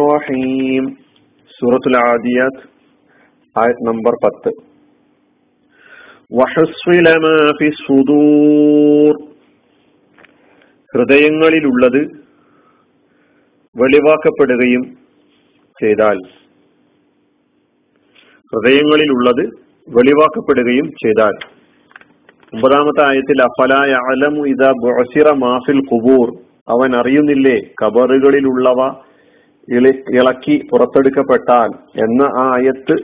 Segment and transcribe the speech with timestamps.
[0.00, 0.84] റഹീം
[1.50, 2.62] സൂറത്തുൽ ആദിയാത്ത്
[3.82, 4.14] നമ്പർ
[10.94, 12.00] ഹൃദയങ്ങളിലുള്ളത്
[13.76, 14.84] വെളിവാക്കപ്പെടുകയും
[15.78, 16.20] ചെയ്താൽ.
[18.52, 19.44] ഹൃദയങ്ങളിലുള്ളത്
[19.88, 21.34] വെളിവാക്കപ്പെടുകയും ചെയ്താൽ.
[22.54, 26.28] ഒമ്പതാമത്തെ ആയത്തിൽ അഫലായ അലമു ഇതാ ബുഅസിറ മാഫിൽ കുബൂർ
[26.70, 29.02] അവൻ അറിയുന്നില്ലേ കബറുകളിലുള്ളവ
[29.68, 31.68] ഇളി ഇളക്കി പുറത്തെടുക്കപ്പെട്ടാൽ
[32.04, 33.02] എന്ന ആ ആയത്ത്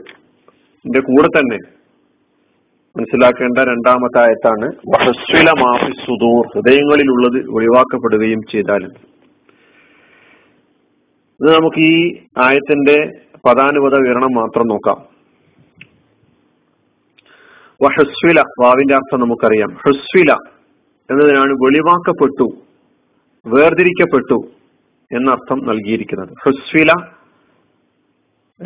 [0.99, 1.57] കൂടെ തന്നെ.
[2.97, 4.65] മനസ്സിലാക്കേണ്ട രണ്ടാമത്തെ ആയത്താണ്
[5.59, 8.83] മാഫി സുദൂർ ഹൃദയങ്ങളിലുള്ളത് ഒഴിവാക്കപ്പെടുകയും ചെയ്താൽ.
[11.41, 13.11] ഇത് നമുക്ക് ഈ ആയത്തിന്റെ
[13.47, 15.17] പദാനുപത വിവരണം മാത്രം നോക്കാം.
[17.83, 19.69] വഹസ്വില വാവിന്റെ അർത്ഥം നമുക്കറിയാം.
[19.69, 20.31] ഹസ്വില
[21.11, 22.66] എന്നതിനാണ് വെളിവാക്കപ്പെട്ടു.
[23.47, 24.51] വേർതിരിക്കപ്പെട്ടു
[25.15, 26.29] എന്നർത്ഥം നൽകിയിരിക്കുന്നത്.
[26.45, 26.91] ഹുസ്വില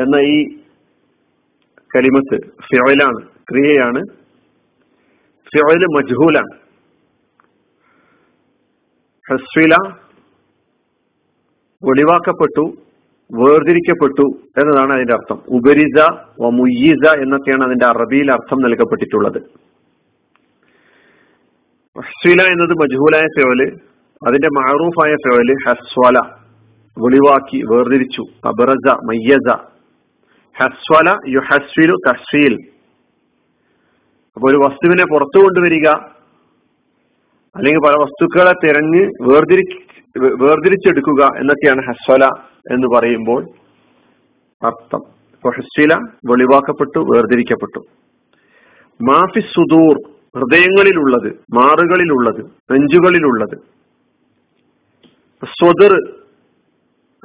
[0.02, 0.58] എന്ന ഈ
[1.96, 4.04] കലിമത്ത് ഫിയോയിലാണ് ക്രിയയാണ്.
[5.54, 6.62] ഫിയോയിൽ മജ്ഹൂലാണ്.
[9.32, 9.74] ഹസ്വില
[11.84, 12.78] ഒളിവാക്കപ്പെട്ടു
[13.32, 15.42] വേർതിരിക്കപ്പെട്ടു എന്നതാണ് അതിന്റെ അർത്ഥം.
[15.48, 16.02] ഉപരിസ
[16.42, 19.42] വ മുയ്യീസ എന്നൊക്കെയാണ് അതിന്റെ അറബിയിൽ അർത്ഥം നൽകപ്പെട്ടിട്ടുള്ളത്.
[22.00, 23.91] ഹസ്വില എന്നത് മജ്ഹൂലായ ഫിയോൽ
[24.28, 26.20] അതിന്റെ മാറൂഫായ ഫേൽ ഹസ്വല
[26.98, 28.22] വെളിവാക്കി വേർതിരിച്ചു.
[28.46, 29.58] അബറസ മയ്യസ.
[30.58, 32.54] ഹസ്വല യു ഹസ്വിലു തസ്വീൽ
[34.36, 35.88] അപ്പൊ ഒരു വസ്തുവിനെ പുറത്തു കൊണ്ടുവരിക
[37.56, 39.64] അല്ലെങ്കിൽ പല വസ്തുക്കളെ തിരഞ്ഞ് വേർതിരി
[40.18, 42.26] വേർതിരിച്ചെടുക്കുക എന്നൊക്കെയാണ് ഹസ്വല
[42.72, 43.44] എന്ന് പറയുമ്പോൾ
[44.66, 45.02] അർത്ഥം.
[45.34, 45.94] അപ്പൊ ഹസ്വില
[46.26, 47.80] വെളിവാക്കപ്പെട്ടു വേർതിരിക്കപ്പെട്ടു.
[49.04, 49.96] മാഫി സുദൂർ
[50.38, 53.81] ഹൃദയങ്ങളിലുള്ളത് മാറുകളിലുള്ളത് നെഞ്ചുകളിലുള്ളത്.
[55.46, 55.94] സ്വദർ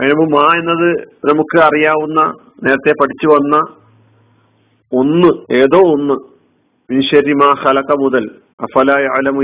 [0.00, 2.20] അതിനുമ്പ് മാ എന്നത് നമുക്ക് അറിയാവുന്ന
[2.64, 3.56] നേരത്തെ പഠിച്ചു വന്ന
[4.92, 6.14] ഒന്ന് ഏതോ ഒന്ന്.
[7.34, 8.30] മാ ഹലക മുതൽ.
[8.60, 9.42] അഫല അലമു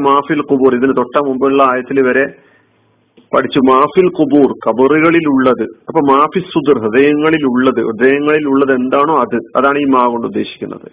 [0.00, 2.26] മാഫിൽ കുബൂർ ഇതിന് തൊട്ട മുമ്പുള്ള ആയത്തിൽ വരെ
[3.34, 3.58] പഠിച്ചു.
[3.58, 9.36] മാഫിൽ കുബൂർ കബറുകളിൽ ഉള്ളത് അപ്പൊ മാഫി സുദർ ഹൃദയങ്ങളിൽ ഉള്ളത് ഹൃദയങ്ങളിൽ ഉള്ളത് എന്താണോ അത്.
[9.36, 10.90] അതാണ് ഈ മാ കൊണ്ട് ഉദ്ദേശിക്കുന്നത്.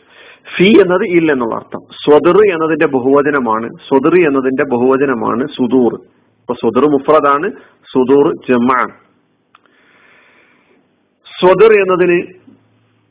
[0.57, 1.79] ഫി എന്നത് ഇല്ല എന്നുള്ള അർത്ഥം.
[1.79, 3.69] സ്വദർ എന്നതിന്റെ ബഹുവചനമാണ്.
[3.87, 6.20] സ്വദർ എന്നതിന്റെ ബഹുവചനമാണ് സുദൂർ.
[6.51, 7.47] അപ്പൊ സുദർ മുഫ്രദാണ്
[7.91, 8.87] സുദൂർ ജമാൻ
[11.31, 12.17] സ്വദർ എന്നതിന്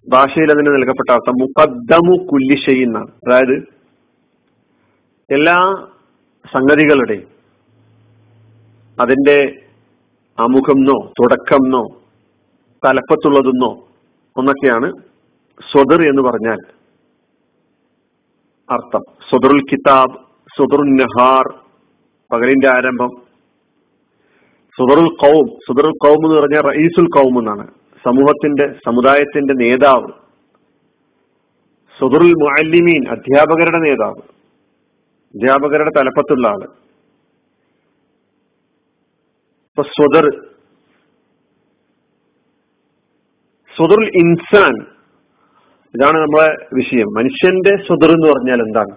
[0.09, 3.11] ഭാഷയിൽ അതിന് നൽകപ്പെട്ട അർത്ഥം മുഖദ്ദമു കുല്ലി എന്നാണ്.
[3.27, 3.55] അതായത്
[5.31, 5.57] എല്ലാ
[6.53, 7.29] സംഗതികളുടെയും
[8.99, 9.39] അതിന്റെ
[10.39, 11.83] അമുഖംന്നോ തുടക്കംന്നോ
[12.83, 13.73] തലപ്പത്തുള്ളതെന്നോ
[14.37, 14.91] ഒന്നൊക്കെയാണ്
[15.73, 16.61] സ്വദർ എന്ന് പറഞ്ഞാൽ
[18.69, 19.03] അർത്ഥം.
[19.31, 20.15] സ്വദുറുൽ കിതാബ്
[20.57, 21.47] സ്വദുറുൽ നഹാർ
[22.31, 23.30] പകലിന്റെ ആരംഭം
[24.79, 27.67] സുദറുൽ കൗം സുദറുൽ കൗം എന്ന് പറഞ്ഞാൽ റയീസുൽ കൗം എന്നാണ്.
[28.05, 30.09] സമൂഹത്തിന്റെ സമുദായത്തിന്റെ നേതാവ്.
[32.01, 34.23] സുദറുൽ മുഅല്ലിമീൻ അധ്യാപകരുടെ നേതാവ്.
[35.35, 36.65] അധ്യാപകരുടെ തലപ്പത്തുള്ള ആൾ.
[39.69, 40.51] ഇപ്പൊ സ്വദർ
[43.77, 44.87] സ്വദറുൽ ഇൻസാൻ.
[45.95, 47.07] ഇതാണ് നമ്മളെ വിഷയം.
[47.07, 48.97] മനുഷ്യന്റെ സ്വദർ എന്ന് പറഞ്ഞാൽ എന്താണ്?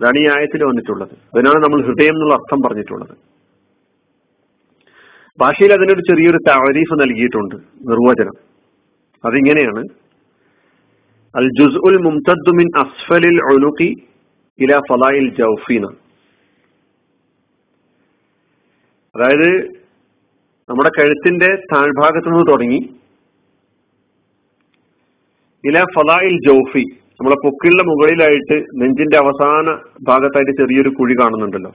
[0.00, 1.12] ഇതാണ് ഈ ആയത്തിൽ വന്നിട്ടുള്ളത്.
[1.12, 3.29] അതിനാണ് നമ്മൾ ഹൃദയം എന്നുള്ള അർത്ഥം പറഞ്ഞിട്ടുള്ളത്.
[5.40, 8.32] ഭാഷയിൽ അതിനൊരു ചെറിയൊരു താരീഫ് നൽകിയിട്ടുണ്ട് നിർവചനം.
[9.24, 9.84] അതിങ്ങനെയാണ്.
[11.36, 14.08] അൽ ജുസ് ഉൽ മുംതദ്മിൻ അസ്ഫലിൽ ഒലുക്കി
[14.58, 15.84] ഇല ഫലായിൽ ജൗഫീന.
[19.16, 19.68] അതായത്
[20.70, 22.94] നമ്മുടെ കഴുത്തിന്റെ താഴ്ഭാഗത്തു നിന്ന് തുടങ്ങി
[25.64, 26.84] ഇല ഫലായിൽ ജൗഫി.
[27.20, 31.72] നമ്മളെ പൊക്കിളിന്റെ മുകളിലായിട്ട് നെഞ്ചിന്റെ അവസാന ഭാഗത്തായിട്ട് ചെറിയൊരു കുഴി കാണുന്നുണ്ടല്ലോ.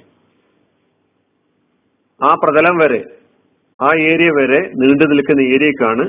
[2.23, 3.24] ആ പ്രതലം വരെ
[3.79, 6.05] ആ ഏരിയ വരെ നീണ്ടു നിൽക്കുന്ന ഏരിയക്കാണ്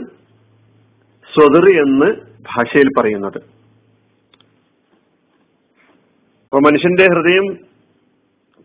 [1.32, 2.08] സ്വതർ എന്ന്
[2.50, 3.38] ഭാഷയിൽ പറയുന്നത്.
[6.44, 7.46] അപ്പൊ മനുഷ്യന്റെ ഹൃദയം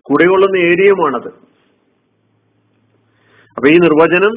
[0.06, 1.28] കുടികൊള്ളുന്ന ഏരിയയുമാണത്.
[3.58, 4.34] അപ്പൊ ഈ നിർവചനം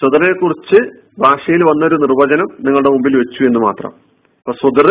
[0.00, 0.78] സ്വതറിനെ കുറിച്ച്
[1.18, 3.92] ഭാഷയിൽ വന്നൊരു നിർവചനം നിങ്ങളുടെ മുമ്പിൽ വെച്ചു എന്ന് മാത്രം.
[4.38, 4.88] അപ്പൊ സ്വതർ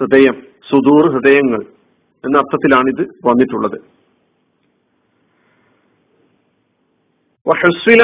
[0.00, 0.36] ഹൃദയം
[0.70, 1.62] സുദൂർ ഹൃദയങ്ങൾ
[2.24, 3.78] എന്ന അർത്ഥത്തിലാണ് ഇത് വന്നിട്ടുള്ളത്.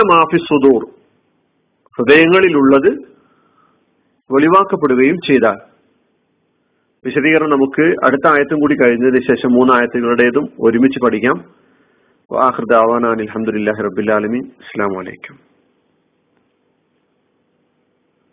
[0.00, 0.90] മാഫി സുദൂർ.
[1.98, 2.88] ഹൃദയങ്ങളിലുള്ളത്
[4.32, 5.58] വെളിവാക്കപ്പെടുകയും ചെയ്താൽ.
[7.04, 11.44] വിശദീകരണം നമുക്ക് അടുത്ത ആയത്തും കൂടി കഴിഞ്ഞതിന് ശേഷം മൂന്ന് ആയത്തുകളുടേതും ഒരുമിച്ച് പഠിക്കാം.
[12.32, 15.49] വാഹൃദാവാൻ അലഹമുല്ലാ റബുലാലമി അസ്സാം വലൈക്കും